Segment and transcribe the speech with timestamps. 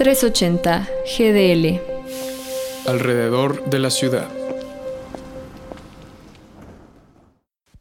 [0.00, 1.78] 380 GDL.
[2.88, 4.30] Alrededor de la ciudad.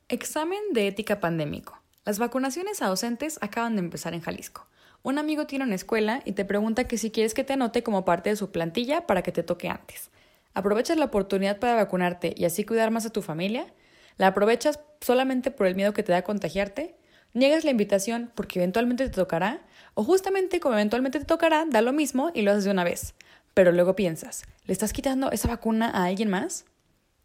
[0.09, 1.81] Examen de ética pandémico.
[2.03, 4.67] Las vacunaciones a docentes acaban de empezar en Jalisco.
[5.01, 8.03] Un amigo tiene una escuela y te pregunta que si quieres que te anote como
[8.03, 10.11] parte de su plantilla para que te toque antes.
[10.53, 13.65] ¿Aprovechas la oportunidad para vacunarte y así cuidar más a tu familia?
[14.17, 16.97] ¿La aprovechas solamente por el miedo que te da a contagiarte?
[17.33, 19.61] ¿Niegas la invitación porque eventualmente te tocará?
[19.93, 23.13] ¿O justamente como eventualmente te tocará, da lo mismo y lo haces de una vez?
[23.53, 26.65] Pero luego piensas, ¿le estás quitando esa vacuna a alguien más?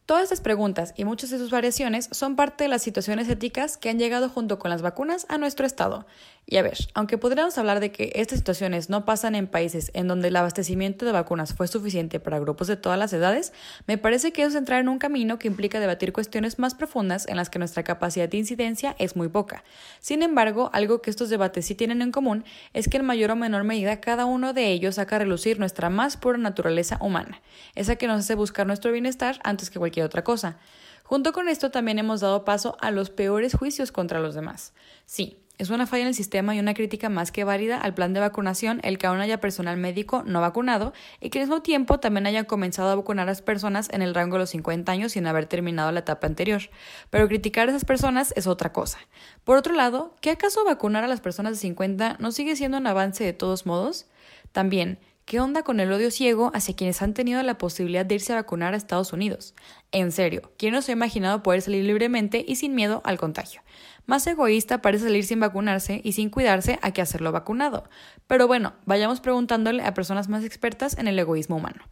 [0.07, 3.89] Todas estas preguntas y muchas de sus variaciones son parte de las situaciones éticas que
[3.89, 6.05] han llegado junto con las vacunas a nuestro estado.
[6.47, 10.07] Y a ver, aunque podríamos hablar de que estas situaciones no pasan en países en
[10.07, 13.55] donde el abastecimiento de vacunas fue suficiente para grupos de todas las edades,
[13.87, 17.37] me parece que es entrar en un camino que implica debatir cuestiones más profundas en
[17.37, 19.65] las que nuestra capacidad de incidencia es muy poca.
[20.01, 22.45] Sin embargo, algo que estos debates sí tienen en común
[22.75, 25.89] es que en mayor o menor medida cada uno de ellos saca a relucir nuestra
[25.89, 27.41] más pura naturaleza humana,
[27.75, 30.59] esa que nos hace buscar nuestro bienestar antes que cualquier otra cosa.
[31.05, 34.73] Junto con esto también hemos dado paso a los peores juicios contra los demás.
[35.05, 38.13] Sí, es una falla en el sistema y una crítica más que válida al plan
[38.13, 42.01] de vacunación el que aún haya personal médico no vacunado y que al mismo tiempo
[42.01, 45.13] también hayan comenzado a vacunar a las personas en el rango de los 50 años
[45.13, 46.63] sin haber terminado la etapa anterior.
[47.11, 48.99] Pero criticar a esas personas es otra cosa.
[49.45, 52.89] Por otro lado, ¿qué acaso vacunar a las personas de 50 no sigue siendo un
[52.89, 54.07] avance de todos modos?
[54.51, 58.35] También, ¿Qué onda con el odio ciego hacia quienes han tenido la posibilidad de irse
[58.35, 59.55] a vacunar a Estados Unidos?
[59.91, 63.63] En serio, ¿quién no se ha imaginado poder salir libremente y sin miedo al contagio?
[64.05, 67.89] Más egoísta parece salir sin vacunarse y sin cuidarse a que hacerlo vacunado.
[68.27, 71.85] Pero bueno, vayamos preguntándole a personas más expertas en el egoísmo humano.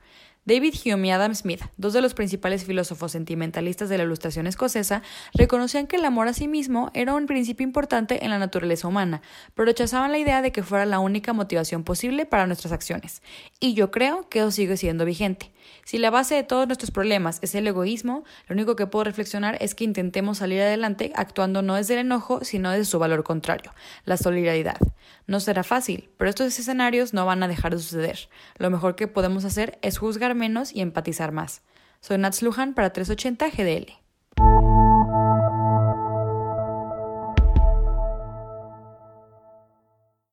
[0.44, 5.02] David Hume y Adam Smith, dos de los principales filósofos sentimentalistas de la Ilustración escocesa,
[5.34, 9.22] reconocían que el amor a sí mismo era un principio importante en la naturaleza humana,
[9.54, 13.22] pero rechazaban la idea de que fuera la única motivación posible para nuestras acciones.
[13.60, 15.52] Y yo creo que eso sigue siendo vigente.
[15.84, 19.56] Si la base de todos nuestros problemas es el egoísmo, lo único que puedo reflexionar
[19.60, 23.72] es que intentemos salir adelante actuando no desde el enojo, sino desde su valor contrario,
[24.04, 24.78] la solidaridad.
[25.26, 28.28] No será fácil, pero estos escenarios no van a dejar de suceder.
[28.58, 31.62] Lo mejor que podemos hacer es juzgar menos y empatizar más.
[32.00, 34.01] Soy Nats Lujan para 380 GDL.